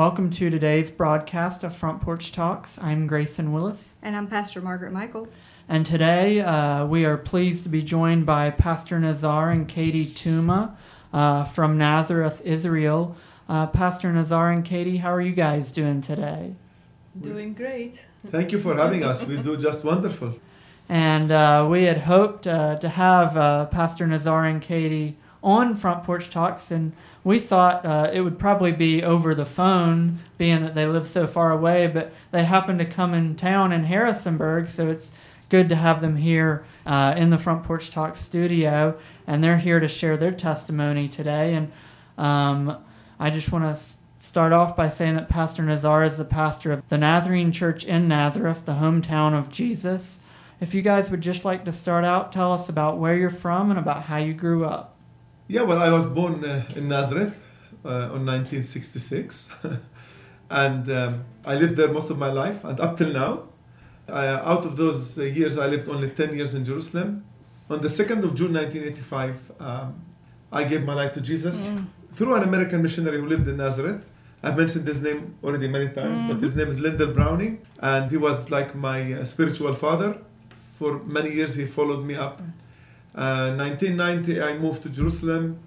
[0.00, 2.78] Welcome to today's broadcast of Front Porch Talks.
[2.78, 3.96] I'm Grayson Willis.
[4.00, 5.28] And I'm Pastor Margaret Michael.
[5.68, 10.74] And today uh, we are pleased to be joined by Pastor Nazar and Katie Tuma
[11.12, 13.14] uh, from Nazareth, Israel.
[13.46, 16.54] Uh, Pastor Nazar and Katie, how are you guys doing today?
[17.20, 18.06] Doing great.
[18.26, 19.26] Thank you for having us.
[19.26, 20.36] We do just wonderful.
[20.88, 26.04] And uh, we had hoped uh, to have uh, Pastor Nazar and Katie on Front
[26.04, 26.92] Porch Talks, and
[27.22, 31.26] we thought uh, it would probably be over the phone, being that they live so
[31.26, 35.12] far away, but they happened to come in town in Harrisonburg, so it's
[35.50, 39.80] good to have them here uh, in the Front Porch Talk studio, and they're here
[39.80, 41.54] to share their testimony today.
[41.54, 41.72] And
[42.16, 42.78] um,
[43.18, 43.82] I just want to
[44.16, 48.08] start off by saying that Pastor Nazar is the pastor of the Nazarene Church in
[48.08, 50.20] Nazareth, the hometown of Jesus.
[50.60, 53.70] If you guys would just like to start out, tell us about where you're from
[53.70, 54.94] and about how you grew up.
[55.50, 57.34] Yeah, well, I was born uh, in Nazareth
[57.84, 59.50] uh, in 1966,
[60.50, 63.48] and um, I lived there most of my life, and up till now.
[64.08, 67.24] Uh, out of those uh, years, I lived only 10 years in Jerusalem.
[67.68, 69.94] On the 2nd of June 1985, um,
[70.52, 71.84] I gave my life to Jesus mm.
[72.14, 74.08] through an American missionary who lived in Nazareth.
[74.44, 76.28] I've mentioned his name already many times, mm-hmm.
[76.28, 80.18] but his name is Lyndall Browning, and he was like my uh, spiritual father.
[80.78, 82.40] For many years, he followed me up.
[83.14, 85.58] Mm 1990, uh, I moved to Jerusalem,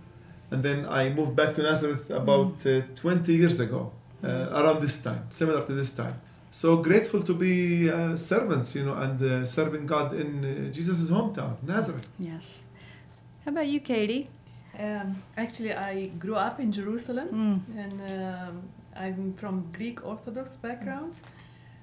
[0.51, 2.83] and then I moved back to Nazareth about mm.
[2.83, 3.91] uh, 20 years ago,
[4.23, 6.15] uh, around this time, similar to this time.
[6.51, 11.09] So grateful to be uh, servants, you know, and uh, serving God in uh, Jesus'
[11.09, 12.07] hometown, Nazareth.
[12.19, 12.63] Yes.
[13.43, 14.29] How about you, Katie?
[14.79, 17.27] Um, actually, I grew up in Jerusalem,
[17.67, 17.77] mm.
[17.77, 18.63] and um,
[18.95, 21.21] I'm from Greek Orthodox background.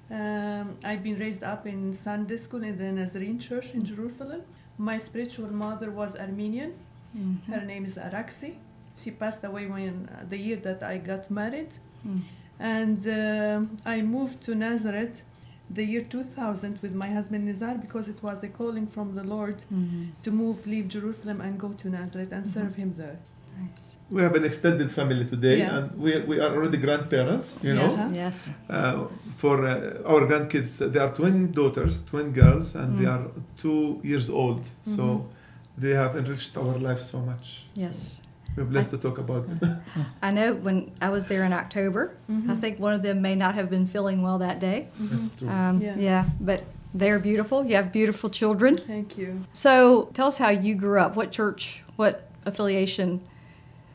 [0.09, 4.41] Um, I've been raised up in Sunday school in the Nazarene Church in Jerusalem.
[4.89, 6.73] My spiritual mother was Armenian.
[7.15, 7.51] Mm-hmm.
[7.51, 8.55] Her name is Araksi.
[9.01, 11.73] She passed away when uh, the year that I got married.
[12.07, 12.21] Mm.
[12.59, 15.23] And uh, I moved to Nazareth
[15.69, 19.59] the year 2000 with my husband Nizar because it was a calling from the Lord
[19.59, 20.05] mm-hmm.
[20.23, 22.59] to move, leave Jerusalem, and go to Nazareth and mm-hmm.
[22.59, 23.19] serve Him there.
[23.59, 23.97] Nice.
[24.09, 25.77] We have an extended family today, yeah.
[25.77, 27.93] and we, we are already grandparents, you know.
[27.93, 28.11] Yeah.
[28.11, 28.53] Yes.
[28.69, 33.01] Uh, for uh, our grandkids, they are twin daughters, twin girls, and mm.
[33.01, 34.61] they are two years old.
[34.61, 34.95] Mm-hmm.
[34.95, 35.29] So
[35.77, 37.65] they have enriched our life so much.
[37.73, 38.21] Yes.
[38.21, 38.21] So
[38.57, 39.81] we're blessed I, to talk about them.
[40.21, 42.51] I know when I was there in October, mm-hmm.
[42.51, 44.89] I think one of them may not have been feeling well that day.
[44.99, 45.15] Mm-hmm.
[45.15, 45.49] That's true.
[45.49, 45.95] Um, yeah.
[45.97, 46.63] yeah, but
[46.93, 47.65] they're beautiful.
[47.65, 48.77] You have beautiful children.
[48.77, 49.45] Thank you.
[49.53, 51.15] So tell us how you grew up.
[51.15, 53.23] What church, what affiliation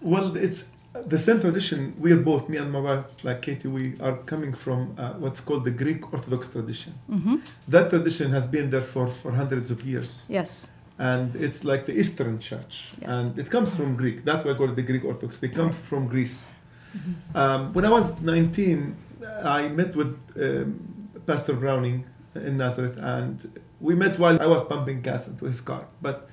[0.00, 0.66] well, it's
[1.04, 1.94] the same tradition.
[1.98, 5.40] We are both, me and my wife, like Katie, we are coming from uh, what's
[5.40, 6.94] called the Greek Orthodox tradition.
[7.10, 7.36] Mm-hmm.
[7.68, 10.26] That tradition has been there for, for hundreds of years.
[10.30, 10.70] Yes.
[10.98, 12.94] And it's like the Eastern Church.
[13.00, 13.10] Yes.
[13.10, 14.24] And it comes from Greek.
[14.24, 15.40] That's why I call it the Greek Orthodox.
[15.40, 16.52] They come from Greece.
[16.96, 17.36] Mm-hmm.
[17.36, 18.96] Um, when I was 19,
[19.44, 25.02] I met with um, Pastor Browning in Nazareth, and we met while I was pumping
[25.02, 25.86] gas into his car.
[26.00, 26.28] But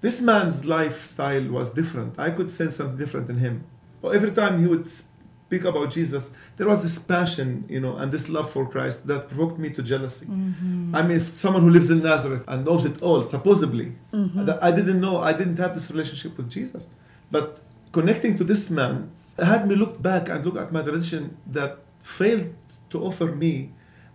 [0.00, 2.18] this man's lifestyle was different.
[2.18, 3.64] I could sense something different in him.
[4.02, 8.28] Every time he would speak about Jesus, there was this passion, you know, and this
[8.28, 10.26] love for Christ that provoked me to jealousy.
[10.26, 10.94] Mm-hmm.
[10.94, 14.50] I mean, someone who lives in Nazareth and knows it all, supposedly, mm-hmm.
[14.60, 16.86] I didn't know, I didn't have this relationship with Jesus.
[17.30, 17.60] But
[17.92, 22.54] connecting to this man had me look back and look at my tradition that failed
[22.90, 23.70] to offer me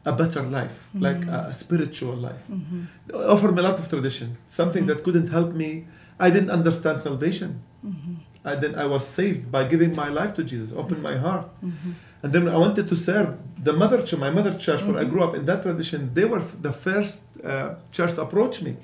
[0.06, 1.04] a better life, mm-hmm.
[1.04, 2.44] like a spiritual life.
[2.52, 3.16] Mm-hmm.
[3.16, 4.98] Offered me a lot of tradition, something mm-hmm.
[4.98, 5.88] that couldn't help me.
[6.20, 7.62] I didn't understand salvation.
[7.86, 8.16] Mm-hmm.
[8.46, 11.48] I then I was saved by giving my life to Jesus, opened my heart.
[11.64, 11.92] Mm-hmm.
[12.24, 15.12] And then I wanted to serve the mother church, my mother church, where I mm-hmm.
[15.12, 16.14] grew up in that tradition.
[16.14, 18.76] They were the first uh, church to approach me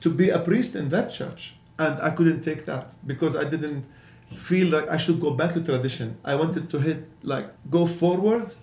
[0.00, 1.56] to be a priest in that church.
[1.78, 3.84] And I couldn't take that because I didn't
[4.30, 6.18] feel like I should go back to tradition.
[6.24, 8.54] I wanted to hit like go forward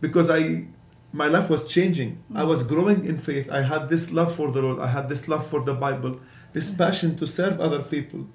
[0.00, 0.66] because I
[1.12, 2.22] my life was changing.
[2.34, 3.50] I was growing in faith.
[3.50, 4.80] I had this love for the Lord.
[4.80, 6.20] I had this love for the Bible,
[6.52, 6.82] this mm-hmm.
[6.82, 8.26] passion to serve other people.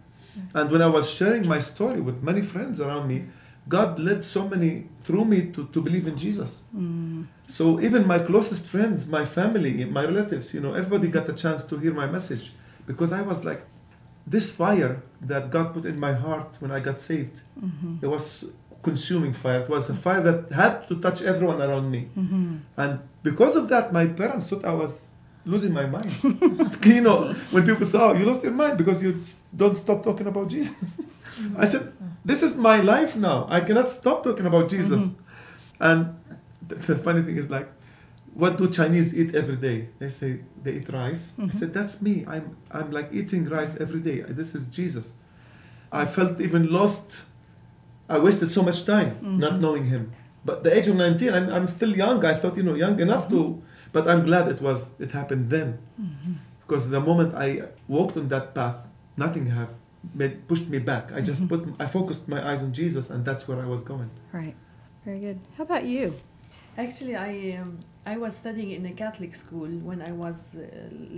[0.53, 3.25] And when I was sharing my story with many friends around me,
[3.67, 6.63] God led so many through me to, to believe in Jesus.
[6.75, 7.27] Mm.
[7.47, 11.63] So even my closest friends, my family, my relatives, you know, everybody got a chance
[11.65, 12.53] to hear my message
[12.87, 13.63] because I was like,
[14.25, 17.97] this fire that God put in my heart when I got saved, mm-hmm.
[18.01, 18.51] it was
[18.81, 19.61] consuming fire.
[19.61, 22.09] It was a fire that had to touch everyone around me.
[22.17, 22.57] Mm-hmm.
[22.77, 25.09] And because of that, my parents thought I was
[25.45, 26.11] losing my mind.
[26.85, 29.21] you know, when people say, oh, you lost your mind because you
[29.55, 30.75] don't stop talking about Jesus.
[31.57, 31.93] I said,
[32.23, 33.47] this is my life now.
[33.49, 35.05] I cannot stop talking about Jesus.
[35.05, 35.83] Mm-hmm.
[35.83, 36.19] And
[36.67, 37.69] the funny thing is like,
[38.33, 39.89] what do Chinese eat every day?
[39.99, 41.31] They say they eat rice.
[41.31, 41.49] Mm-hmm.
[41.49, 42.23] I said, that's me.
[42.27, 44.21] I'm, I'm like eating rice every day.
[44.21, 45.15] This is Jesus.
[45.91, 47.25] I felt even lost
[48.15, 49.39] I wasted so much time mm-hmm.
[49.45, 50.03] not knowing him.
[50.43, 52.17] But the age of 19, I'm, I'm still young.
[52.25, 53.61] I thought, you know, young enough to,
[53.93, 55.77] but I'm glad it was, it happened then.
[56.61, 57.47] Because the moment I
[57.87, 58.79] walked on that path,
[59.17, 59.69] nothing have
[60.15, 61.11] made, pushed me back.
[61.13, 64.09] I just put, I focused my eyes on Jesus and that's where I was going.
[64.33, 64.55] Right.
[65.05, 65.39] Very good.
[65.57, 66.15] How about you?
[66.77, 70.61] Actually, I um, I was studying in a Catholic school when I was uh,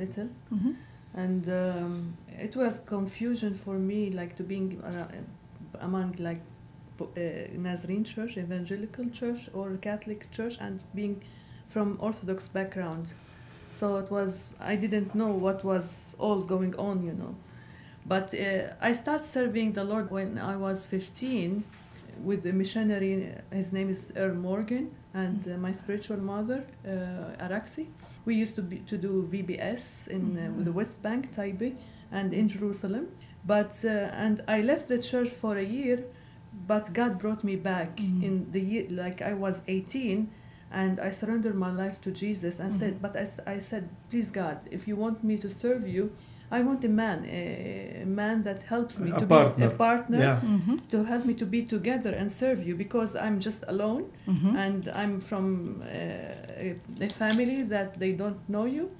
[0.02, 0.72] little, Mm-hmm.
[1.14, 2.18] and um,
[2.48, 5.08] it was confusion for me, like to being uh,
[5.80, 6.53] among like po-
[7.58, 11.24] Nazarene Church, Evangelical Church, or Catholic Church, and being
[11.68, 13.14] from Orthodox background.
[13.70, 17.36] So it was I didn't know what was all going on, you know.
[18.06, 21.64] But uh, I started serving the Lord when I was 15
[22.22, 23.34] with a missionary.
[23.52, 27.88] His name is Earl Morgan, and uh, my spiritual mother, uh, Araxi.
[28.26, 31.76] We used to be, to do VBS in uh, with the West Bank, Taybeh,
[32.12, 33.08] and in Jerusalem.
[33.46, 36.04] But uh, and I left the church for a year,
[36.68, 40.30] but God brought me back in the year like I was 18
[40.72, 43.16] and I surrendered my life to Jesus and said, but
[43.46, 46.12] I said, please God, if you want me to serve you,
[46.52, 49.68] I want a man, a, a man that helps me A to partner.
[49.68, 50.40] be a partner, Yeah.
[50.44, 50.76] Mm-hmm.
[50.90, 54.56] to help me to be together and serve you because I'm just alone Mm-hmm.
[54.56, 58.92] and I'm from uh, a, a family that they don't know you,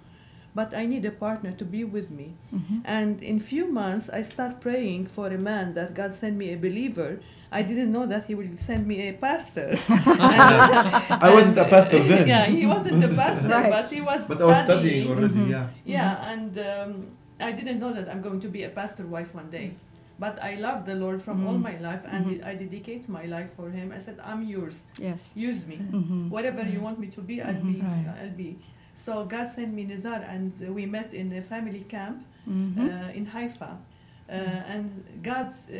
[0.56, 2.28] but I need a partner to be with me.
[2.54, 2.80] Mm-hmm.
[2.86, 6.58] And in few months, I start praying for a man that God send me a
[6.58, 7.20] believer.
[7.52, 9.70] I didn't know that He will send me a pastor.
[9.90, 12.28] I wasn't a pastor then.
[12.28, 13.70] yeah, he wasn't a pastor, Right.
[13.70, 14.28] but he was.
[14.28, 15.50] But I was studying already, Mhm.
[15.50, 15.68] yeah.
[15.86, 16.92] Yeah, and um,
[17.40, 19.72] I didn't know that I'm going to be a pastor wife one day.
[20.20, 21.64] But I love the Lord from all Mm.
[21.70, 22.46] my life, and Mhm.
[22.46, 23.88] I dedicate my life for Him.
[23.92, 24.78] I said, "I'm yours.
[25.08, 25.32] Yes.
[25.50, 25.78] Use me.
[25.82, 26.30] Mm-hmm.
[26.30, 27.82] Whatever you want me to be, I'll be.
[27.82, 28.06] Right.
[28.22, 28.50] I'll be."
[28.96, 32.90] So God sent me Nizar, and we met in a family camp Mm-hmm.
[32.90, 33.78] uh, in Haifa,
[34.30, 34.90] uh, and
[35.24, 35.76] God uh,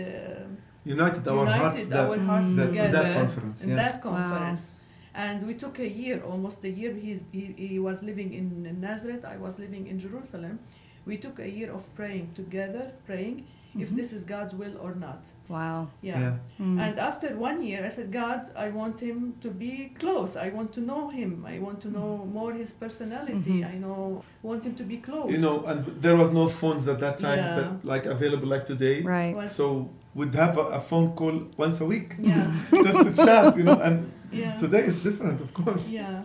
[0.86, 3.64] United our united hearts that, hearts that, together that conference.
[3.66, 3.76] in Yeah.
[3.76, 4.74] that conference.
[4.74, 4.80] Wow.
[5.26, 6.94] And we took a year, almost a year.
[6.94, 10.60] He's, he, he was living in Nazareth, I was living in Jerusalem.
[11.06, 13.96] We took a year of praying together, praying if Mhm.
[13.96, 15.26] this is God's will or not.
[15.50, 15.88] Wow.
[16.02, 16.20] Yeah.
[16.20, 16.34] yeah.
[16.66, 16.80] Mm.
[16.80, 20.36] And after one year, I said, God, I want him to be close.
[20.38, 21.46] I want to know him.
[21.54, 23.58] I want to know more his personality.
[23.62, 23.74] Mhm.
[23.74, 25.32] I know want him to be close.
[25.34, 27.56] You know, and there was no phones at that time Yeah.
[27.56, 29.02] that like available like today.
[29.02, 29.36] right.
[29.36, 32.46] Was- So we'd have a, a phone call once a week yeah,
[32.86, 33.80] just to chat, you know.
[33.88, 35.88] And yeah, today is different, of course.
[35.90, 36.22] yeah.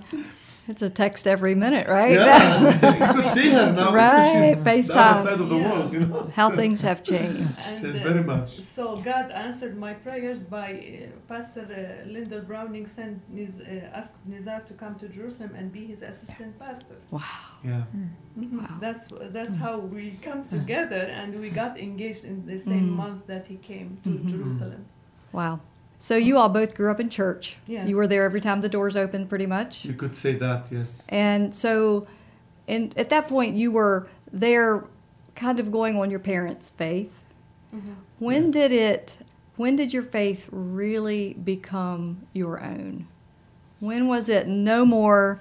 [0.68, 2.12] It's a text every minute, right?
[2.12, 2.60] Yeah,
[3.08, 5.12] you could see her now because Right, she's the FaceTime.
[5.12, 5.72] other side of the Yeah.
[5.72, 6.28] world, you know.
[6.40, 7.42] How things have changed.
[7.68, 8.50] And, uh, very much.
[8.76, 10.86] So God answered my prayers by uh,
[11.32, 15.82] Pastor uh, Lyndall Browning sent Niz, uh, asked Nizar to come to Jerusalem and be
[15.92, 16.96] his assistant pastor.
[17.10, 17.22] Wow.
[17.64, 17.82] Yeah.
[17.96, 18.60] Mhm.
[18.60, 18.76] Wow.
[18.84, 19.04] That's
[19.36, 22.96] that's how we come together and we got engaged in the same Mm.
[23.02, 24.26] month that he came to Mhm.
[24.32, 24.82] Jerusalem.
[25.32, 25.60] Wow.
[25.98, 27.56] So you all both grew up in church.
[27.66, 27.84] Yeah.
[27.86, 29.84] You were there every time the doors opened, pretty much.
[29.84, 31.08] You could say that, yes.
[31.10, 32.06] And so,
[32.68, 34.84] and at that point, you were there,
[35.34, 37.12] kind of going on your parents' faith.
[37.74, 37.94] Mhm.
[38.18, 38.52] When Yes.
[38.52, 39.18] did it?
[39.56, 43.06] When did your faith really become your own?
[43.80, 45.40] When was it no more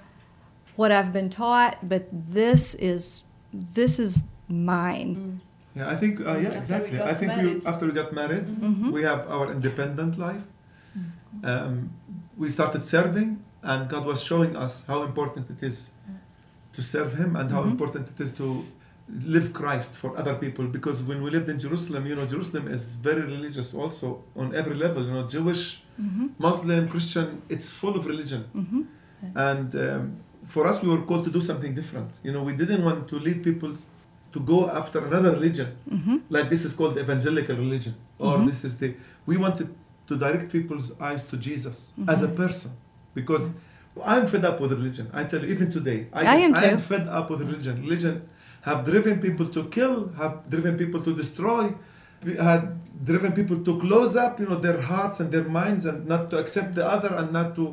[0.76, 4.18] what I've been taught, but this is this is
[4.48, 5.40] mine.
[5.40, 5.47] Mm.
[5.78, 6.98] Yeah, I think, uh, After yeah, we exactly.
[6.98, 7.66] got I think we, married.
[7.72, 8.90] after we got married, Mhm.
[8.96, 10.44] we have our independent life.
[11.50, 11.74] Um,
[12.42, 13.28] we started serving,
[13.62, 15.76] and God was showing us how important it is
[16.76, 17.72] to serve Him and how Mhm.
[17.74, 18.46] important it is to
[19.34, 20.64] live Christ for other people.
[20.76, 24.08] Because when we lived in Jerusalem, you know, Jerusalem is very religious also
[24.42, 25.02] on every level.
[25.08, 25.64] You know, Jewish,
[26.00, 26.26] Mm-hmm.
[26.48, 28.42] Muslim, Christian, it's full of religion.
[28.60, 28.82] Mm-hmm.
[29.50, 30.02] And um,
[30.54, 32.10] for us, we were called to do something different.
[32.26, 33.70] You know, we didn't want to lead people
[34.32, 35.68] to go after another religion.
[35.90, 36.16] Mm-hmm.
[36.36, 37.94] like this is called evangelical religion.
[38.18, 38.46] Or Mhm.
[38.50, 38.88] this is the
[39.30, 39.68] we wanted
[40.08, 41.76] to direct people's eyes to jesus
[42.12, 42.70] as a person.
[43.18, 43.44] Because
[44.12, 45.06] i'm fed up with religion.
[45.20, 47.74] I tell you even today I am I am fed up with religion.
[47.86, 48.14] Religion
[48.68, 51.62] have driven people to kill have driven people to destroy
[52.50, 52.62] had
[53.10, 56.36] driven people to close up you know their hearts and their minds and not to
[56.42, 57.64] accept the other and not to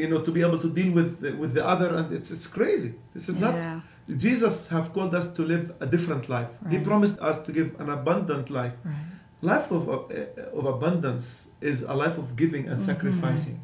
[0.00, 1.12] you know to be able to deal with
[1.42, 1.88] with the other.
[1.98, 2.90] And it's it's crazy.
[3.14, 3.80] This is not Yeah.
[4.08, 6.48] Jesus have called us to live a different life.
[6.70, 8.74] He promised us to give an abundant life.
[8.84, 8.94] Right.
[9.42, 9.88] Life of,
[10.58, 12.86] of abundance is a life of giving and Mhm.
[12.90, 13.58] sacrificing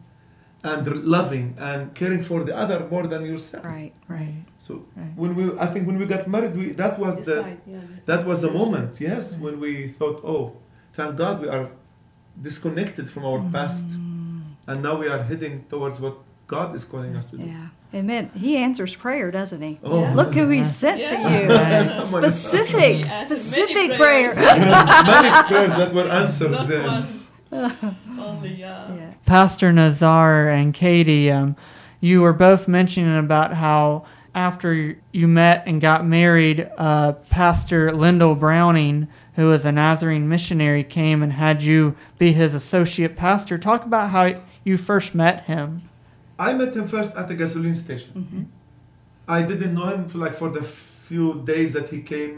[0.64, 3.64] and loving and caring for the other more than yourself.
[3.64, 3.92] Right.
[4.08, 4.44] Right.
[4.58, 5.12] So Right.
[5.22, 7.80] when we I think when we got married we that was the yeah.
[8.10, 9.42] that was the moment, yes, Right.
[9.44, 10.42] when we thought, oh,
[10.98, 11.66] thank God we are
[12.40, 17.14] disconnected from our past Mm, and now we are heading towards what God is calling
[17.16, 17.44] us to do.
[17.44, 17.68] yeah.
[17.94, 18.30] Amen.
[18.34, 19.78] He answers prayer, doesn't he?
[19.84, 20.12] Oh, Yeah.
[20.14, 20.64] Look who he Yeah.
[20.64, 22.02] sent to you.
[22.02, 24.32] Someone- Specific, He specific many prayer.
[24.32, 24.36] prayers.
[25.06, 27.04] Many prayers that were answered Not then.
[28.18, 28.94] Only, yeah.
[28.94, 29.10] Yeah.
[29.26, 31.54] Pastor Nazar and Katie, um,
[32.00, 38.34] you were both mentioning about how after you met and got married, uh, Pastor Lyndall
[38.34, 43.58] Browning, who was a Nazarene missionary, came and had you be his associate pastor.
[43.58, 44.34] Talk about how
[44.64, 45.82] you first met him.
[46.48, 48.12] I met him first at the gasoline station.
[49.28, 50.64] I didn't know him for like for the
[51.08, 52.34] few days that he came.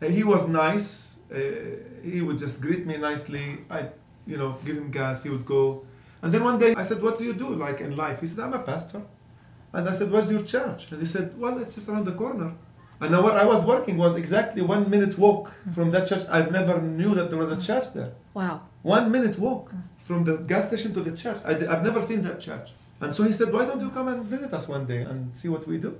[0.00, 1.18] Uh, he was nice.
[1.30, 1.38] Uh,
[2.12, 3.46] he would just greet me nicely.
[3.78, 3.80] I,
[4.30, 5.22] you know, give him gas.
[5.24, 5.84] He would go.
[6.22, 8.40] And then one day I said, "What do you do like in life?" He said,
[8.44, 9.02] "I'm a pastor."
[9.74, 12.50] And I said, "Where's your church?" And he said, "Well, it's just around the corner."
[13.02, 15.44] And where I was working was exactly one minute walk
[15.76, 16.24] from that church.
[16.36, 18.12] I've never knew that there was a church there.
[18.32, 18.56] Wow.
[18.82, 19.64] One minute walk
[20.08, 21.38] from the gas station to the church.
[21.44, 22.68] I, have never seen that church.
[23.02, 25.48] And so he said, Why don't you come and visit us one day and see
[25.48, 25.92] what we do?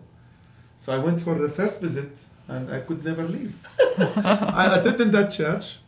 [0.77, 2.13] So I went for the first visit
[2.49, 3.55] and I could never leave.
[4.63, 5.79] I attended that church.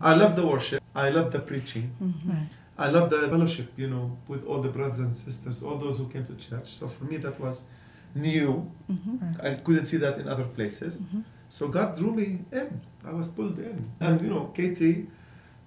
[0.00, 0.82] I loved the worship.
[0.94, 1.86] I loved the preaching.
[2.00, 2.48] Right.
[2.78, 6.08] I loved the fellowship, you know, with all the brothers and sisters, all those who
[6.08, 6.68] came to church.
[6.78, 7.62] So for me, that was
[8.14, 8.70] new.
[8.90, 9.46] Mm-hmm.
[9.46, 10.98] I couldn't see that in other places.
[10.98, 11.22] Mhm.
[11.48, 12.80] So God drew me in.
[13.04, 13.76] I was pulled in.
[14.00, 15.08] And, you know, Katie,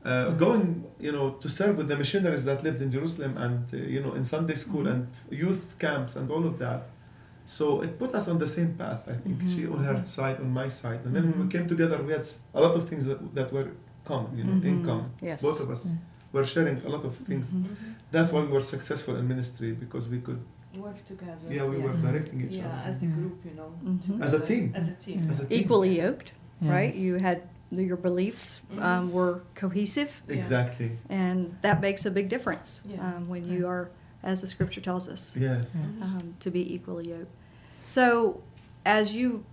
[0.06, 3.78] uh, going, you know, to serve with the missionaries that lived in Jerusalem and, uh,
[3.78, 6.90] you know, in Sunday school and youth camps and all of that.
[7.46, 9.38] So it put us on the same path, I think.
[9.48, 11.02] She on her side, on my side.
[11.06, 13.70] And then when we came together, we had a lot of things that, that were
[14.06, 14.86] common, you know, in Mhm.
[14.86, 15.10] common.
[15.22, 15.42] Yes.
[15.42, 15.82] Both of us
[16.34, 17.46] were sharing a lot of things.
[18.12, 20.40] That's why we were successful in ministry because we could,
[20.78, 21.38] Work together.
[21.50, 21.86] yeah, we Yes.
[21.86, 22.90] were directing each Yeah, other.
[22.90, 23.70] as a group, you know.
[23.86, 24.22] Mhm.
[24.26, 24.66] As a team.
[24.80, 25.20] As a team.
[25.30, 25.60] As a team.
[25.60, 26.30] Equally yoked,
[26.62, 26.94] right?
[26.96, 27.38] You had
[27.82, 30.92] your beliefs um, were cohesive, Exactly.
[31.10, 33.00] and that makes a big difference Yeah.
[33.16, 33.90] um, when you are,
[34.22, 35.88] as the scripture tells us, Yes.
[36.02, 37.32] um, to be equally yoked.
[37.86, 38.42] So,
[38.86, 39.44] as you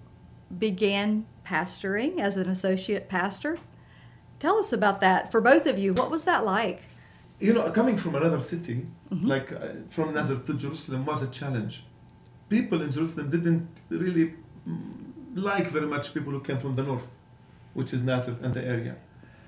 [0.59, 3.57] began pastoring as an associate pastor,
[4.39, 5.93] tell us about that for both of you.
[5.95, 6.83] What was that like?
[7.39, 9.27] You know, coming from another city, Mhm.
[9.27, 9.59] like uh,
[9.89, 11.85] from Nazareth to Jerusalem, was a challenge.
[12.49, 14.35] People in Jerusalem didn't really
[14.69, 14.83] mm,
[15.35, 17.07] like very much people who came from the north,
[17.75, 18.97] which is Nazareth and the area.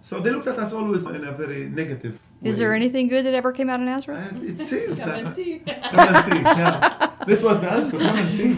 [0.00, 3.35] So they looked at us always in a very negative Is there anything good that
[3.35, 4.33] ever came out of Nazareth?
[4.33, 5.59] And it seems Come and see.
[5.61, 6.41] Come and see.
[6.43, 7.11] Yeah.
[7.26, 7.99] This was the answer.
[7.99, 8.50] Come and see.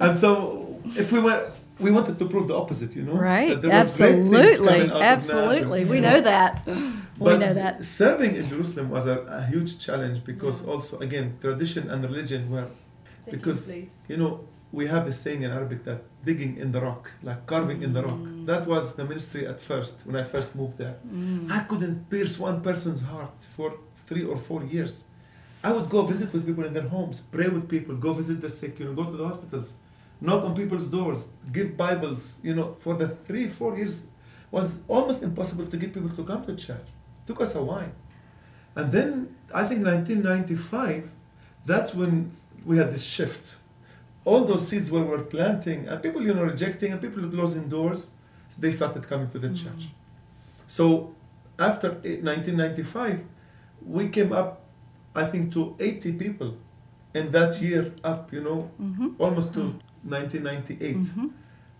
[0.00, 3.12] And so, if we were, we wanted to prove the opposite, you know.
[3.12, 5.80] Right, That there was great things absolutely, coming out absolutely.
[5.80, 5.90] Nazareth.
[5.90, 6.66] We know that.
[7.18, 7.84] We know that.
[7.84, 12.68] serving in Jerusalem was a, a huge challenge because also again tradition and religion were
[13.26, 14.06] Taking Because- place.
[14.08, 14.40] you know
[14.72, 18.02] we have this saying in Arabic that digging in the rock like carving in the
[18.08, 18.46] rock Mm.
[18.50, 21.50] that was the ministry at first when I first moved there Mm.
[21.58, 23.68] I couldn't pierce one person's heart for
[24.08, 24.94] three or four years
[25.68, 28.52] I would go visit with people in their homes pray with people go visit the
[28.60, 29.68] sick you know go to the hospitals
[30.26, 31.20] knock on people's doors
[31.56, 33.96] give Bibles you know for the three four years
[34.56, 36.88] was almost impossible to get people to come to church
[37.20, 37.92] It took us a while
[38.78, 39.10] and then
[39.60, 41.10] I think 1995,
[41.66, 42.30] that's when
[42.64, 43.56] we had this shift.
[44.30, 48.00] All those seeds we were planting, and people, you know, rejecting, and people closing doors,
[48.62, 49.82] they started coming to the church.
[50.76, 50.84] So
[51.58, 53.24] after eh, 1995,
[53.96, 54.52] we came up,
[55.22, 56.50] I think, to 80 people
[57.18, 57.82] in that year
[58.12, 59.14] up, you know, Mhm.
[59.24, 59.62] almost to
[60.14, 60.96] 1998.
[60.98, 61.30] Mhm.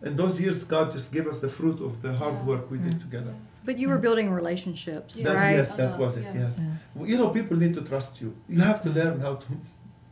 [0.04, 2.94] And those years, God just gave us the fruit of the hard work we did
[2.96, 3.04] Mm.
[3.06, 3.34] together.
[3.68, 5.24] But you were building relationships, Yeah.
[5.26, 5.56] That, right?
[5.58, 6.42] yes, that Uh, was it, yeah.
[6.44, 6.54] yes.
[6.58, 7.06] Yeah.
[7.10, 8.28] You know, people need to trust you.
[8.54, 9.48] You have to learn how to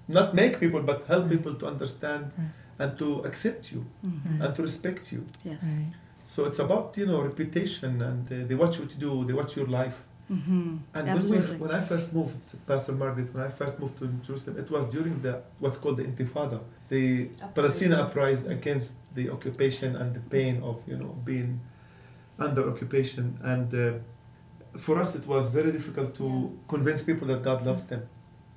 [0.09, 1.37] not make people, but help Right.
[1.37, 2.50] people to understand Right.
[2.83, 4.41] and to accept you Mhm.
[4.43, 5.21] and to respect you.
[5.45, 5.62] Yes.
[5.65, 5.93] Right.
[6.25, 9.53] So it's about you know reputation, and uh, they watch what you do, they watch
[9.57, 9.99] your life.
[10.31, 10.79] Mhm.
[10.97, 11.38] And Absolutely.
[11.38, 14.71] when we when I first moved, Pastor Margaret, when I first moved to Jerusalem, it
[14.71, 16.59] was during the what's called the Intifada,
[16.91, 17.03] the
[17.41, 17.53] Uprising.
[17.59, 21.50] Palestine uprising against the occupation and the pain of you know being
[22.47, 23.25] under occupation.
[23.43, 23.81] And uh,
[24.85, 26.49] for us, it was very difficult to Yeah.
[26.75, 28.03] convince people that God loves them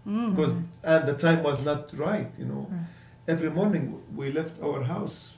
[0.06, 0.32] Mhm.
[0.32, 0.54] because
[0.84, 2.32] and the time was not right.
[2.40, 2.86] You know, Right.
[3.28, 3.84] every morning
[4.16, 5.36] we left our house,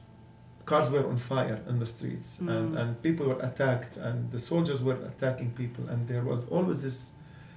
[0.66, 2.80] cars were on fire in the streets, and, Mm.
[2.80, 7.14] and people were attacked, and the soldiers were attacking people, and there was always this.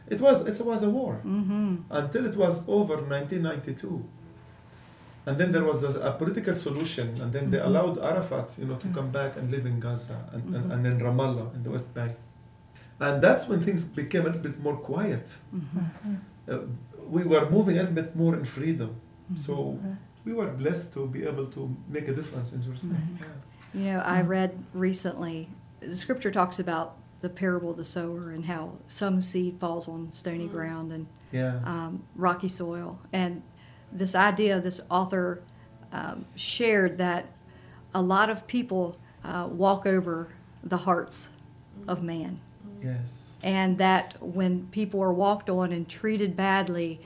[0.09, 1.83] It was it was a war Mhm.
[1.91, 4.05] until it was over 1992.
[5.29, 7.67] And then there was a, a political solution, and then they Mhm.
[7.69, 8.95] allowed Arafat, you know, to Mm.
[8.95, 10.55] come back and live in Gaza and, Mhm.
[10.57, 12.13] and, and in Ramallah in the West Bank.
[13.01, 15.27] And that's when things became a little bit more quiet.
[15.55, 16.17] Mhm.
[16.49, 16.59] Uh,
[17.09, 19.01] we were moving a little bit more in freedom.
[19.37, 19.79] So
[20.25, 22.97] we were blessed to be able to make a difference in Jerusalem.
[22.97, 23.21] Mhm.
[23.21, 23.81] Yeah.
[23.81, 25.49] You know, I read recently,
[25.81, 30.13] the scripture talks about the parable of the sower and how some seed falls on
[30.13, 30.53] stony Mm.
[30.53, 31.61] ground and Yeah.
[31.65, 32.99] um, rocky soil.
[33.13, 33.43] And
[33.93, 35.43] this idea, this author
[35.93, 37.27] um, shared that
[37.95, 40.29] a lot of people uh, walk over
[40.63, 41.31] the hearts
[41.89, 42.39] of man.
[42.83, 43.33] yes.
[43.47, 47.01] And that when people are walked on and treated badly,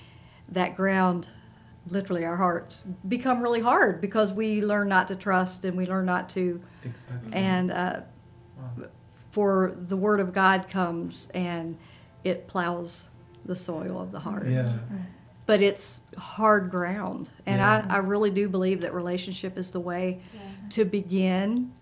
[0.48, 1.28] that ground,
[1.86, 6.06] literally our hearts, become really hard because we learn not to trust and we learn
[6.06, 7.32] not to, Exactly.
[7.34, 8.00] and uh,
[8.58, 8.86] Wow.
[9.30, 11.76] for the word of God comes and
[12.24, 13.10] it plows
[13.44, 14.48] the soil of the heart.
[14.48, 14.72] Yeah.
[15.46, 17.30] But it's hard ground.
[17.46, 17.86] And Yeah.
[17.90, 20.20] I, I really do believe that relationship is the way
[20.70, 21.72] to begin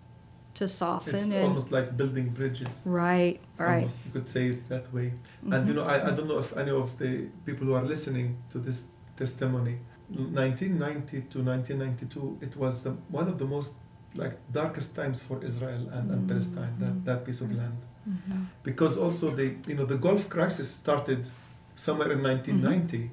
[0.58, 2.82] to soften It's almost like building bridges.
[2.84, 3.76] right, right.
[3.76, 5.12] Almost, you could say it that way.
[5.42, 5.76] And you mm-hmm.
[5.76, 7.12] know, I, I don't know if any of the
[7.46, 13.38] people who are listening to this testimony, 1990 to 1992, it was the, one of
[13.38, 13.74] the most
[14.14, 16.28] like darkest times for Israel and, and mm-hmm.
[16.28, 17.80] Palestine, that, that piece of land.
[18.08, 18.42] Mm-hmm.
[18.64, 21.28] Because also the you know the Gulf crisis started
[21.76, 23.10] somewhere in 1990,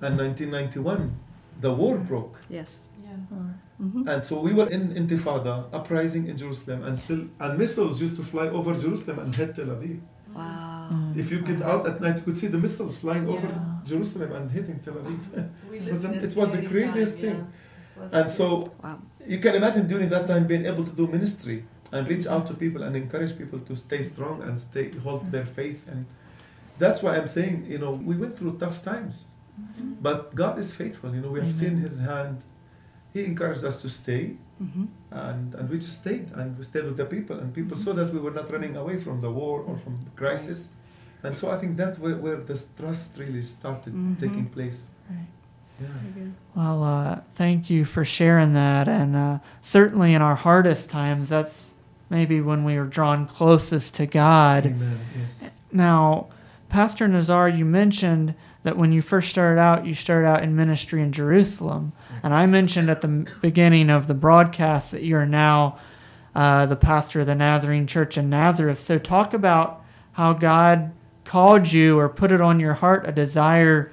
[0.00, 1.14] and 1991,
[1.60, 2.40] the war broke.
[2.48, 2.86] Yes.
[3.30, 3.36] Yeah.
[3.78, 8.16] hmm And so we were in Intifada, uprising in Jerusalem, and still, and missiles used
[8.16, 10.00] to fly over Jerusalem and hit Tel Aviv.
[10.34, 11.12] Wow.
[11.16, 13.48] If you get out at night, you could see the missiles flying over
[13.84, 15.20] Jerusalem and hitting Tel Aviv.
[15.70, 17.46] We was an- a it was the craziest time, thing.
[17.98, 18.04] yeah.
[18.04, 18.46] It And so
[18.82, 18.98] Wow.
[19.26, 22.54] you can imagine during that time being able to do ministry and reach out to
[22.54, 25.80] people and encourage people to stay strong and stay hold their faith.
[25.90, 26.06] And
[26.78, 29.16] that's why I'm saying, you know, we went through tough times,
[30.06, 31.14] but God is faithful.
[31.14, 32.44] You know, we have seen His hand.
[33.14, 36.98] He encouraged us to stay, hmm and, and we just stayed and we stayed with
[36.98, 39.78] the people and people saw that we were not running away from the war or
[39.78, 40.72] from the crisis
[41.22, 44.20] and so i think that's where, where this trust really started Mhm.
[44.20, 45.26] taking place Right.
[45.80, 48.86] yeah Well, uh, thank you for sharing that.
[48.88, 51.74] And uh, certainly in our hardest times, that's
[52.10, 54.66] maybe when we are drawn closest to God.
[54.66, 55.32] amen yes
[55.72, 56.26] Now,
[56.68, 58.34] Pastor Nazar, you mentioned
[58.64, 61.92] that when you first started out, you started out in ministry in Jerusalem.
[62.22, 65.78] And I mentioned at the beginning of the broadcast that you're now
[66.34, 68.78] uh, the pastor of the Nazarene Church in Nazareth.
[68.78, 70.92] So, talk about how God
[71.24, 73.92] called you or put it on your heart a desire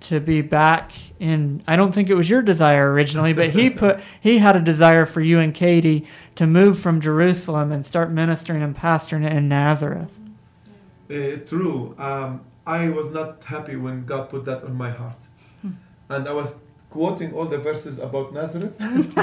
[0.00, 4.00] to be back in I don't think it was your desire originally, but he put
[4.20, 8.62] he had a desire for you and Katie to move from Jerusalem and start ministering
[8.62, 10.20] and pastoring in Nazareth.
[11.10, 11.94] Uh, true.
[11.98, 15.18] Um, I was not happy when God put that on my heart.
[16.08, 16.60] And I was
[16.92, 18.76] quoting all the verses about Nazareth.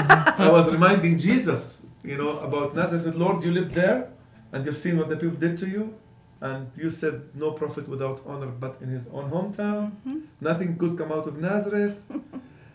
[0.46, 3.02] I was reminding Jesus, you know, about Nazareth.
[3.02, 4.10] I said, Lord, you lived there
[4.52, 5.94] and you've seen what the people did to you.
[6.40, 9.92] And you said, no prophet without honor but in his own hometown.
[9.92, 10.18] Mm-hmm.
[10.40, 12.00] Nothing good come out of Nazareth.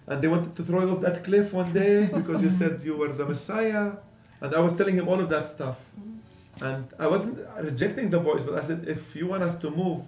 [0.07, 2.95] and they wanted to throw you off that cliff one day because you said you
[2.95, 3.91] were the Messiah.
[4.39, 5.77] And I was telling him all of that stuff.
[5.99, 6.63] Mm-hmm.
[6.63, 10.03] And I wasn't rejecting the voice, but I said, if you want us to move,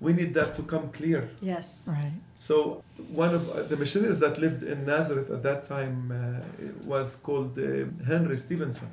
[0.00, 1.28] we need that to come clear.
[1.40, 1.88] Yes.
[1.90, 2.12] Right.
[2.36, 2.82] So
[3.22, 6.16] one of uh, the missionaries that lived in Nazareth at that time uh,
[6.84, 7.64] was called uh,
[8.06, 8.88] Henry Stevenson.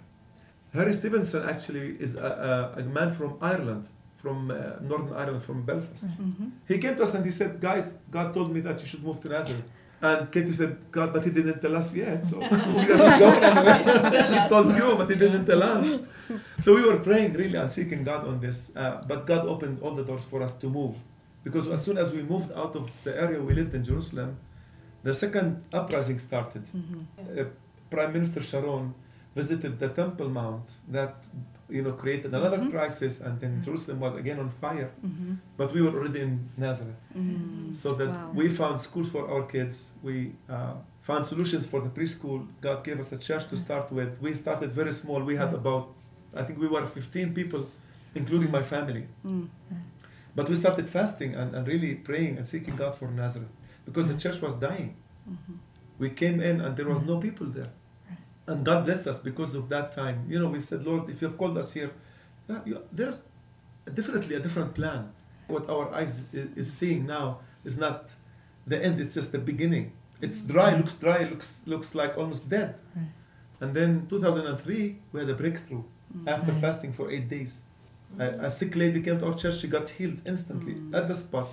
[0.74, 3.88] Henry Stevenson actually is a, a, a man from Ireland,
[4.18, 6.10] from uh, Northern Ireland, from Belfast.
[6.18, 9.04] hmm He came to us and he said, guys, God told me that you should
[9.04, 9.64] move to Nazareth.
[10.06, 12.20] And Katie said, God, but he didn't tell us yet.
[12.30, 15.86] So we are not he told you, but he didn't tell us.
[16.64, 18.58] So we were praying really and seeking God on this.
[18.76, 20.96] Uh, but God opened all the doors for us to move.
[21.46, 24.30] Because as soon as we moved out of the area we lived in Jerusalem,
[25.08, 26.64] the second uprising started.
[26.68, 27.02] hmm
[27.40, 27.46] Uh,
[27.96, 28.86] Prime Minister Sharon
[29.36, 30.68] visited the Temple Mount
[30.98, 31.14] that
[31.76, 32.72] you know created another Mhm.
[32.72, 34.90] crisis and then Jerusalem was again on fire.
[35.02, 36.34] hmm But we were already in
[36.66, 37.00] Nazareth.
[37.14, 38.32] hmm So that Wow.
[38.40, 39.76] we found schools for our kids.
[40.08, 40.16] We
[40.56, 40.76] uh,
[41.10, 42.40] found solutions for the preschool.
[42.68, 44.12] God gave us a church to start with.
[44.22, 45.20] We started very small.
[45.32, 45.84] We had about,
[46.42, 47.62] I think we were 15 people,
[48.22, 49.04] including my family.
[49.26, 49.48] Mm.
[50.38, 53.54] But we started fasting and, and really praying and seeking God for Nazareth
[53.88, 54.92] because the church was dying.
[56.04, 57.72] We came in and there was no people there.
[58.48, 60.26] And God blessed us because of that time.
[60.30, 61.92] You know, we said, Lord, if you have called us here,
[62.92, 63.22] there's
[63.94, 65.12] definitely a different plan.
[65.48, 68.12] What our eyes is seeing now is not
[68.68, 69.92] the end, it's just the beginning.
[70.22, 72.76] It's dry, looks dry, looks looks like almost dead.
[72.96, 73.06] Right.
[73.62, 75.84] And then 2003, we had a breakthrough
[76.26, 76.62] after Right.
[76.62, 77.60] fasting for eight days.
[78.20, 80.96] A, a sick lady came to our church, she got healed instantly Mm.
[80.96, 81.50] at the spot.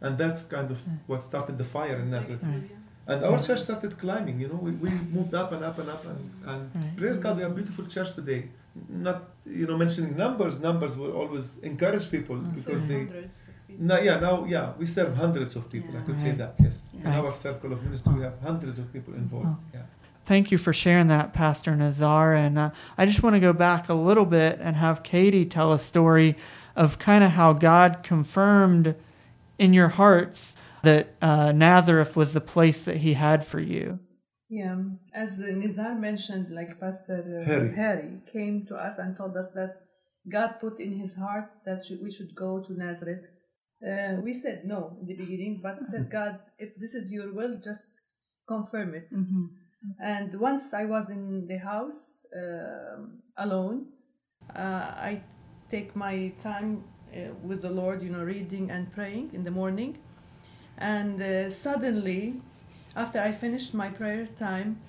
[0.00, 2.42] And that's kind of what started the fire in Nazareth.
[2.42, 2.70] Right.
[3.10, 6.04] And our church started climbing, you know, we, we moved up and up and up
[6.06, 6.96] and, and Right.
[6.96, 8.48] praise God, we have a beautiful church today.
[8.88, 13.98] Not, you know, mentioning numbers, numbers will always encourage people because they, hundreds of now,
[13.98, 16.84] yeah, now, yeah, we serve hundreds of people, I could say that, yes.
[16.94, 19.82] In our circle of ministry, we have hundreds of people involved, yeah.
[20.24, 22.34] Thank you for sharing that, Pastor Nazar.
[22.34, 25.72] And uh, I just want to go back a little bit and have Katie tell
[25.72, 26.36] a story
[26.76, 28.94] of kind of how God confirmed
[29.58, 33.98] in your hearts that uh, Nazareth was the place that He had for you.
[34.48, 34.76] Yeah,
[35.14, 37.74] as uh, Nizar mentioned, like Pastor uh, Harry.
[37.76, 39.76] Harry came to us and told us that
[40.28, 43.26] God put in his heart that we should go to Nazareth.
[43.80, 47.58] Uh, we said no in the beginning, but said, God, if this is your will,
[47.62, 48.02] just
[48.46, 49.08] confirm it.
[49.10, 49.44] Mm-hmm.
[50.04, 53.86] And once I was in the house um alone,
[54.54, 55.22] uh, I
[55.70, 59.96] take my time uh, with the Lord, you know, reading and praying in the morning.
[60.80, 62.40] And uh, suddenly,
[62.96, 64.80] after I finished my prayer time,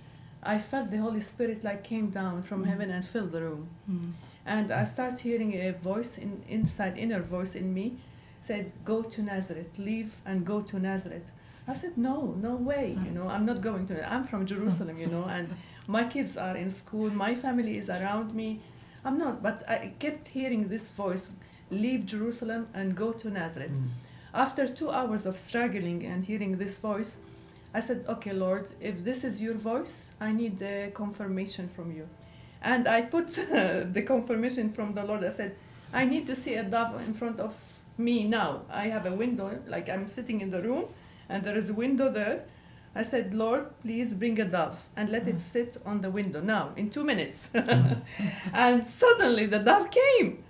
[0.41, 2.67] I felt the Holy Spirit like came down from mm.
[2.67, 3.69] heaven and filled the room.
[3.89, 4.12] Mm.
[4.45, 7.97] And I start hearing a voice in, inside, inner voice in me,
[8.39, 11.30] said, "Go to Nazareth, leave and go to Nazareth."
[11.67, 12.97] I said, "No, no way.
[13.06, 14.12] You know, I'm not going to.
[14.12, 15.47] I'm from Jerusalem, you know, and
[15.86, 17.12] my kids are in school.
[17.12, 18.62] My family is around me.
[19.06, 21.34] I'm not." But I kept hearing this voice,
[21.69, 23.89] "Leave Jerusalem and go to Nazareth." Mm.
[24.34, 27.20] After two hours of struggling and hearing this voice,
[27.74, 32.08] I said, Okay, Lord, if this is your voice, I need the confirmation from you.
[32.62, 35.24] And I put the confirmation from the Lord.
[35.24, 35.56] I said,
[35.94, 37.56] I need to see a dove in front of
[37.98, 38.62] me now.
[38.70, 40.86] I have a window, like I'm sitting in the room,
[41.30, 42.46] and there is a window there.
[42.94, 45.39] I said, Lord, please bring a dove and let it mm.
[45.39, 47.50] sit on the window now in two minutes.
[47.54, 48.50] Mm.
[48.54, 50.44] and suddenly the dove came.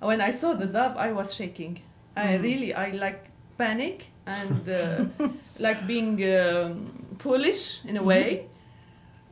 [0.00, 1.80] When I saw the dove, I was shaking.
[2.16, 2.42] I mm.
[2.42, 3.27] really, I like
[3.58, 5.04] panic and uh,
[5.58, 8.46] like being um, foolish in a way.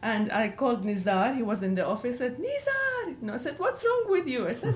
[0.03, 1.35] And I called Nizar.
[1.37, 2.19] He was in the office.
[2.19, 3.09] Said Nizar.
[3.21, 4.75] You know, I said, "What's wrong with you?" I said,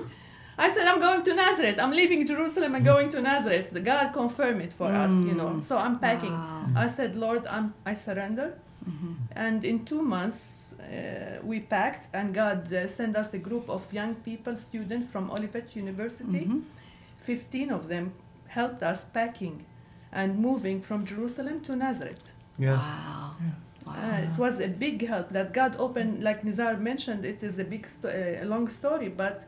[0.57, 1.77] "I said I'm going to Nazareth.
[1.83, 3.67] I'm leaving Jerusalem and going to Nazareth.
[3.91, 5.11] God confirmed it for us.
[5.29, 5.59] You know.
[5.59, 6.33] So I'm packing.
[6.33, 6.83] Wow.
[6.85, 8.47] I said, Lord, I'm, I surrender.
[9.35, 13.81] And in two months, uh, we packed, and God uh, sent us a group of
[13.93, 16.45] young people, students from Olivet University.
[16.45, 16.61] Mhm.
[17.19, 18.05] 15 of them
[18.57, 19.65] helped us packing
[20.11, 22.33] and moving from Jerusalem to Nazareth.
[22.57, 22.77] Yeah.
[22.77, 23.35] Wow.
[23.85, 23.93] Wow.
[23.93, 27.63] Uh, it was a big help that God opened, like Nizar mentioned, it is a
[27.63, 29.45] big, sto- uh, a long story, but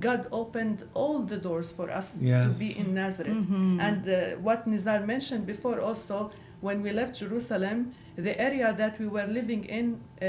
[0.00, 3.44] God opened all the doors for us to be in Nazareth.
[3.48, 3.80] Mhm.
[3.80, 6.30] And uh, what Nizar mentioned before also,
[6.60, 9.86] when we left Jerusalem, the area that we were living in
[10.22, 10.26] uh,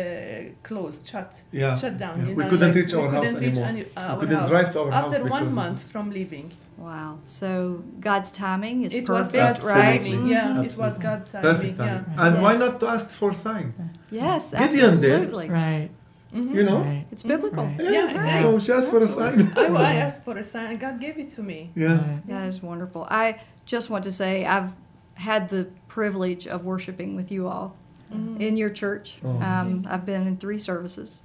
[0.68, 1.76] closed, shut, Yeah.
[1.78, 2.16] shut down.
[2.20, 2.28] Yeah.
[2.30, 3.70] you We know, couldn't like, reach we our house couldn't reach anymore.
[3.70, 4.50] any- uh, we couldn't house.
[4.50, 6.48] drive to our house After because one of- month from leaving.
[6.78, 7.12] Wow.
[7.24, 7.50] So
[8.10, 10.02] God's timing is it was perfect, God's right?
[10.02, 10.14] timing.
[10.14, 10.32] Absolutely.
[10.32, 11.52] Yeah, it was God's timing.
[11.52, 12.06] Perfect timing.
[12.16, 12.24] Yeah.
[12.28, 13.76] And why not to ask for signs?
[14.12, 15.12] Yes, Gideon did.
[15.12, 15.50] absolutely.
[15.50, 15.90] Right.
[16.36, 16.56] Mhm.
[16.56, 16.82] You know?
[16.82, 17.06] Right.
[17.12, 17.64] It's biblical.
[17.66, 17.80] Right.
[17.80, 18.12] Yeah.
[18.12, 19.54] Yeah, it so she asked for a sign.
[19.56, 21.72] I, I asked for a sign, and God gave it to me.
[21.76, 21.94] yeah.
[21.98, 22.28] Right.
[22.28, 23.08] That is wonderful.
[23.10, 24.72] I just want to say I've
[25.16, 27.76] had the privilege of worshiping with you all
[28.14, 28.40] Mhm.
[28.40, 29.18] in your church.
[29.24, 29.42] Oh.
[29.42, 31.22] Um, I've been in three services,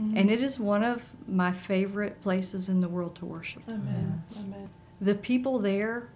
[0.00, 0.14] Mhm.
[0.18, 3.62] and it is one of my favorite places in the world to worship.
[3.68, 4.22] Amen.
[4.40, 4.68] Amen.
[5.00, 6.08] The people there,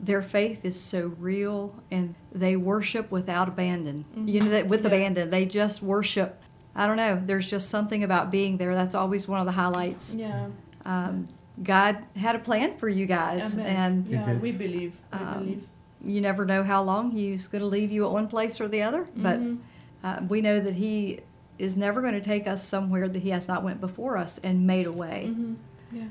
[0.00, 4.04] their faith is so real, and they worship without abandon.
[4.14, 4.86] You know, that with Yeah.
[4.88, 6.40] abandon, they just worship.
[6.78, 7.20] I don't know.
[7.24, 8.74] There's just something about being there.
[8.74, 10.14] That's always one of the highlights.
[10.14, 10.46] Yeah.
[10.84, 11.28] Um,
[11.62, 13.76] God had a plan for you guys, Amen.
[13.76, 14.96] and yeah, we believe.
[15.12, 15.68] We Um, believe.
[16.04, 18.82] you never know how long He's going to leave you at one place or the
[18.82, 19.06] other.
[19.16, 19.58] But Mhm.
[20.04, 21.20] uh, we know that He
[21.58, 24.64] is never going to take us somewhere that He has not went before us and
[24.64, 25.30] made a way.
[25.34, 25.56] Mhm.
[25.92, 26.02] Yeah.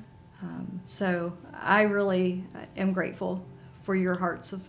[0.43, 1.31] Um, so
[1.63, 2.43] I really
[2.75, 3.45] am grateful
[3.83, 4.61] for your hearts of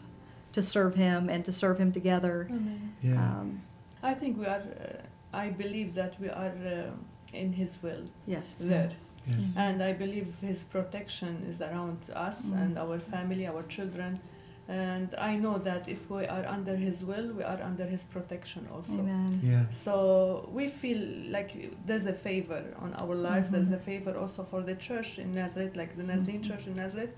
[0.52, 2.46] to serve Him and to serve Him together.
[2.48, 2.92] Amen.
[3.02, 3.14] Yeah.
[3.20, 3.62] Um,
[4.00, 4.62] I think we are.
[4.62, 6.90] Uh, I believe that we are uh,
[7.36, 8.56] in His will yes.
[8.60, 8.90] there,
[9.26, 9.54] yes.
[9.56, 12.62] and I believe His protection is around us Mm.
[12.62, 14.20] and our family, our children,
[14.68, 18.66] and I know that if we are under His will, we are under His protection
[18.74, 18.98] also.
[18.98, 19.40] Amen.
[19.42, 19.64] Yeah.
[19.70, 21.50] So we feel like
[21.86, 23.50] there's a favor on our lives.
[23.50, 23.76] There's Mhm.
[23.80, 26.48] a favor also for the church in Nazareth, like the Nazarene Mhm.
[26.48, 27.12] Church in Nazareth.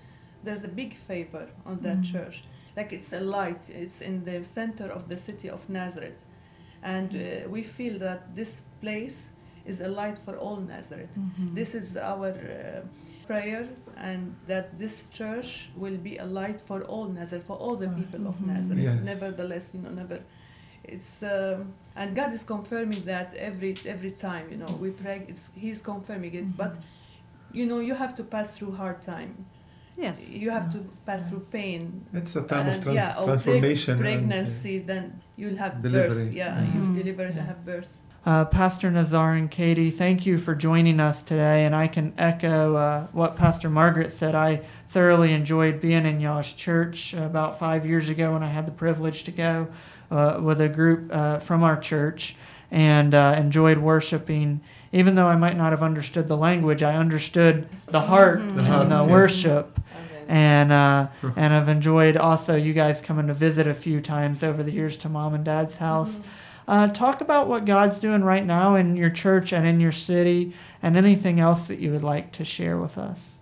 [0.45, 2.13] There's a big favor on that Mhm.
[2.13, 2.45] church.
[2.77, 3.69] Like it's a light.
[3.69, 6.25] It's in the center of the city of Nazareth,
[6.83, 9.31] and uh, we feel that this place
[9.67, 11.15] is a light for all Nazareth.
[11.19, 11.55] Mhm.
[11.55, 12.81] This is our uh,
[13.27, 17.89] prayer, and that this church will be a light for all Nazareth, for all the
[17.89, 18.47] people of Mhm.
[18.47, 18.85] Nazareth.
[18.85, 19.01] Yes.
[19.05, 20.21] Nevertheless, you know, never.
[20.85, 24.45] It's um, and God is confirming that every every time.
[24.51, 25.25] You know, we pray.
[25.29, 26.73] It's He's confirming it, but
[27.53, 29.33] you know, you have to pass through hard time.
[29.97, 30.31] Yes.
[30.31, 32.05] You have to pass through pain.
[32.13, 33.93] It's a time of trans- yeah, or preg- transformation.
[33.95, 36.25] and, uh, pregnancy, then you'll have delivery.
[36.27, 36.33] birth.
[36.33, 36.75] Yeah, Mhm.
[36.75, 37.47] you'll deliver and Yeah.
[37.47, 37.97] have birth.
[38.25, 41.65] Uh, Pastor Nazar and Katie, thank you for joining us today.
[41.65, 44.35] And I can echo uh, what Pastor Margaret said.
[44.35, 48.73] I thoroughly enjoyed being in y'all's church about five years ago when I had the
[48.73, 49.69] privilege to go
[50.11, 52.37] uh, with a group uh, from our church
[52.71, 54.61] and uh, enjoyed worshiping.
[54.93, 58.41] Even though I might not have understood the language, I understood the heart.
[58.55, 59.11] The heart, and the yes.
[59.11, 59.80] worship Amen.
[60.31, 64.63] And uh, and I've enjoyed also you guys coming to visit a few times over
[64.63, 66.21] the years to mom and dad's house.
[66.21, 66.25] Mhm.
[66.69, 70.53] Uh, talk about what God's doing right now in your church and in your city,
[70.83, 73.39] and anything else that you would like to share with us.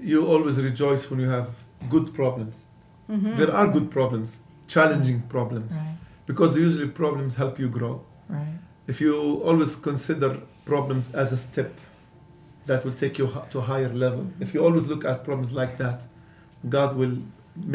[0.00, 1.48] You always rejoice when you have
[1.90, 2.66] good problems.
[3.10, 3.36] Mhm.
[3.36, 8.00] There are good problems, challenging problems, Right, because usually problems help you grow.
[8.30, 9.14] right, If you
[9.48, 10.30] always consider
[10.64, 11.70] problems as a step
[12.68, 15.74] that will take you to a higher level, if you always look at problems like
[15.84, 15.98] that,
[16.76, 17.16] God will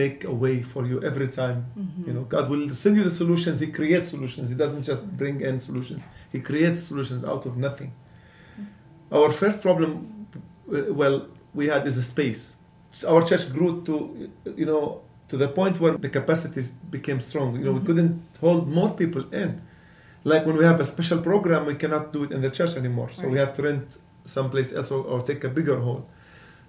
[0.02, 1.60] make a way for you every time.
[1.66, 2.08] Mhm.
[2.08, 3.56] You know, God will send you the solutions.
[3.66, 4.46] He creates solutions.
[4.54, 6.02] He doesn't just bring in solutions.
[6.36, 7.92] He creates solutions out of nothing.
[9.18, 9.90] Our first problem,
[11.02, 11.18] well,
[11.60, 12.44] we had is a space.
[12.98, 13.94] So our church grew to,
[14.62, 14.84] you know,
[15.30, 17.50] to the point where the capacities became strong.
[17.58, 17.88] You know, we Mhm.
[17.90, 19.50] couldn't hold more people in.
[20.32, 23.10] Like when we have a special program, we cannot do it in the church anymore.
[23.18, 23.88] So we have to rent
[24.26, 26.08] someplace else or, or take a bigger hole.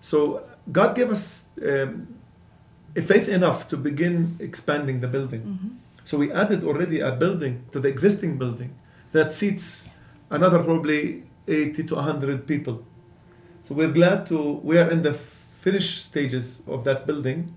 [0.01, 2.09] So God gave us um,
[2.97, 5.43] a faith enough to begin expanding the building.
[5.43, 5.71] Mhm.
[6.05, 8.75] So we added already a building to the existing building
[9.13, 9.95] that seats
[10.31, 12.85] another probably 80 to 100 people.
[13.63, 17.55] So we're glad to, we are in the finished stages of that building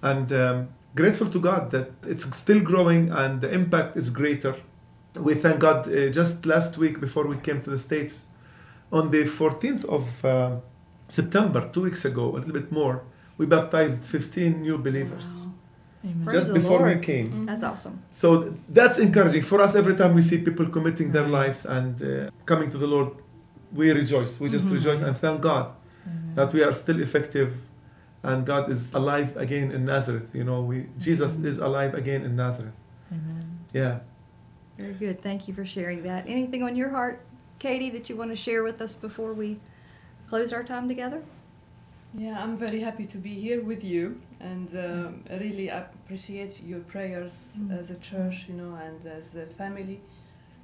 [0.00, 4.56] and um, grateful to God that it's still growing and the impact is greater.
[5.18, 8.26] We thank God uh, just last week before we came to the States,
[8.98, 10.30] on the 14th of uh,
[11.08, 13.02] September, two weeks ago, a little bit more,
[13.38, 15.28] we baptized 15 new believers.
[15.46, 16.10] Wow.
[16.10, 16.28] amen.
[16.36, 17.28] Just before we came.
[17.32, 17.46] Mhm.
[17.50, 17.96] That's awesome.
[18.22, 18.28] So
[18.78, 19.72] that's encouraging for us.
[19.82, 22.06] Every time we see people committing their lives and uh,
[22.50, 23.08] coming to the Lord,
[23.80, 24.32] we rejoice.
[24.42, 24.74] We just Mhm.
[24.78, 25.66] rejoice and thank God
[26.38, 27.50] that we are still effective,
[28.28, 30.28] and God is alive again in Nazareth.
[30.38, 30.76] You know, we
[31.06, 31.44] Jesus Mhm.
[31.50, 32.76] is alive again in Nazareth.
[33.16, 33.44] Amen.
[33.80, 33.94] Yeah.
[34.82, 35.16] Very good.
[35.28, 36.20] Thank you for sharing that.
[36.36, 37.16] Anything on your heart,
[37.64, 39.58] Katie, that you want to share with us before we
[40.28, 41.22] close our time together?
[42.12, 47.34] Yeah, I'm very happy to be here with you, and um, really appreciate your prayers
[47.58, 47.78] Mm.
[47.78, 49.98] as a church, you know, and as a family.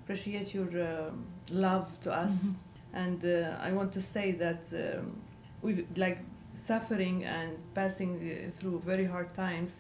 [0.05, 1.25] Appreciate your um,
[1.67, 2.35] love to us,
[2.93, 5.05] and uh, I want to say that um,
[5.63, 6.19] we like
[6.53, 9.71] suffering and passing uh, through very hard times.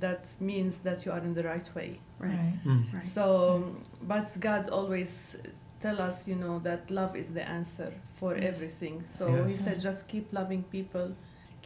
[0.00, 1.90] That means that you are in the right way.
[2.18, 2.54] Right.
[2.64, 3.02] Right.
[3.16, 3.64] So, um,
[4.12, 5.36] but God always
[5.84, 8.44] tell us, you know, that love is the answer for Yes.
[8.50, 8.96] everything.
[9.18, 11.06] So He said, just keep loving people,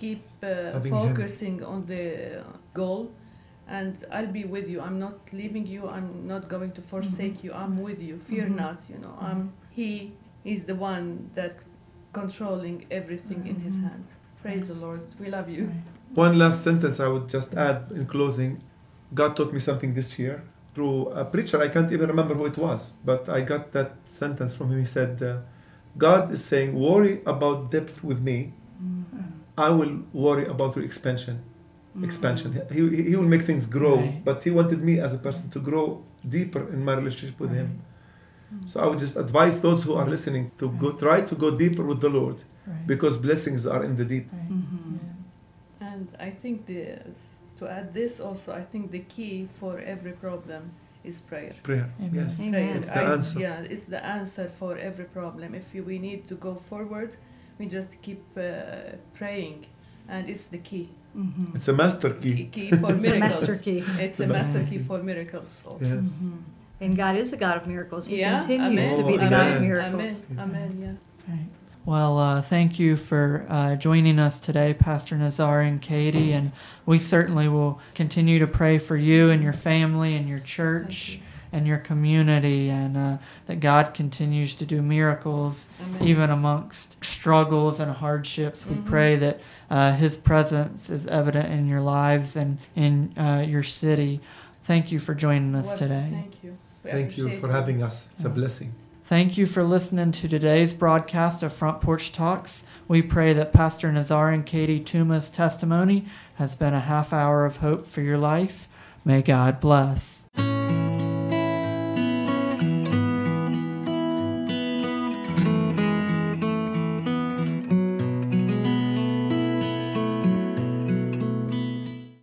[0.02, 0.98] keep uh, Loving Him.
[0.98, 2.02] focusing on the
[2.80, 3.02] goal,
[3.76, 4.78] and I'll be with you.
[4.86, 5.82] I'm not leaving you.
[5.96, 7.50] I'm not going to forsake you.
[7.62, 8.14] I'm with you.
[8.30, 8.56] Fear Mhm.
[8.64, 8.78] not.
[8.92, 9.40] You know, I'm.
[9.80, 9.90] He
[10.54, 11.06] is the one
[11.38, 11.54] that
[12.20, 13.84] controlling everything in His Mhm.
[13.88, 14.08] hands.
[14.42, 15.02] Praise the Lord.
[15.22, 15.62] We love you.
[16.24, 18.52] One last sentence I would just add in closing.
[19.20, 20.36] God taught me something this year
[20.78, 21.60] through a preacher.
[21.60, 24.78] I can't even remember who it was, but I got that sentence from him.
[24.78, 25.38] He said, uh,
[26.06, 28.52] God is saying, worry about depth with me.
[29.66, 31.36] I will worry about your expansion.
[32.08, 32.50] Expansion.
[32.76, 34.24] He, he he will make things grow, Right.
[34.28, 35.84] but he wanted me as a person to grow
[36.36, 37.68] deeper in my relationship with him.
[38.70, 41.84] So I would just advise those who are listening to go try to go deeper
[41.90, 42.38] with the Lord
[42.68, 42.86] Right.
[42.92, 44.26] because blessings are in the deep.
[44.32, 44.50] Right.
[44.58, 44.98] Mhm.
[45.00, 45.88] Yeah.
[45.90, 46.82] And I think the,
[47.58, 50.72] to add this also, I think the key for every problem
[51.04, 51.52] is prayer.
[51.62, 51.88] Prayer.
[52.00, 52.14] Amen.
[52.14, 52.50] Yes.
[52.50, 52.76] Prayer.
[52.76, 53.40] It's the I- answer.
[53.40, 55.54] Yeah, it's the answer for every problem.
[55.54, 57.16] If you, we need to go forward,
[57.58, 59.66] we just keep uh, praying,
[60.08, 60.88] and it's the key.
[61.16, 61.54] Mhm.
[61.56, 62.44] It's a master Key, key.
[62.56, 63.40] key for miracles.
[63.42, 63.78] master key.
[64.04, 64.84] It's The a master master key key.
[64.88, 65.86] for miracles also.
[66.02, 66.22] Yes.
[66.24, 66.42] Mhm.
[66.80, 68.06] And God is a God of miracles.
[68.06, 68.96] He Yeah, continues amen.
[68.98, 70.02] to be the Oh, God of miracles.
[70.02, 70.22] Amen.
[70.36, 70.38] Yes.
[70.48, 70.70] Amen.
[70.84, 71.32] Yeah.
[71.34, 71.48] Right.
[71.88, 76.52] Well, uh, thank you for uh, joining us today, Pastor Nazar and Katie, and
[76.84, 81.22] we certainly will continue to pray for you and your family and your church Thank
[81.50, 86.02] and your community, and uh, that God continues to do miracles Amen.
[86.06, 88.66] even amongst struggles and hardships.
[88.66, 88.84] We Mhm.
[88.84, 94.20] pray that uh, His presence is evident in your lives and in uh, your city.
[94.62, 96.08] Thank you for joining us Well, today.
[96.10, 96.58] Thank you.
[96.84, 98.10] We Thank you for having us.
[98.12, 98.74] It's a blessing.
[99.08, 102.66] Thank you for listening to today's broadcast of Front Porch Talks.
[102.88, 107.56] We pray that Pastor Nazar and Katie Tuma's testimony has been a half hour of
[107.56, 108.68] hope for your life.
[109.06, 110.28] May God bless.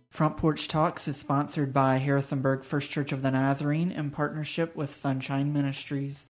[0.08, 4.94] Front Porch Talks is sponsored by Harrisonburg First Church of the Nazarene in partnership with
[4.94, 6.24] Sunshine Ministries.